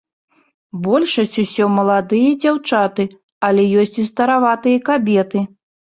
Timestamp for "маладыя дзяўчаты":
1.75-3.09